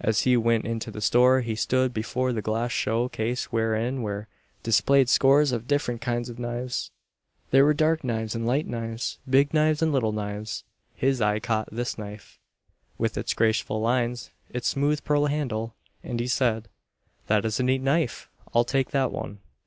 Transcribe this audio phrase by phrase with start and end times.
[0.00, 4.26] As he went into the store, he stood before the glass show case wherein were
[4.62, 6.90] displayed scores of different kinds of knives.
[7.50, 10.64] There were dark knives and light knives, big knives and little knives.
[10.94, 12.38] His eye caught this knife,
[12.96, 16.70] with its graceful lines, its smooth pearl handle, and he said,
[17.26, 19.40] "That is a neat knife, I'll take that one."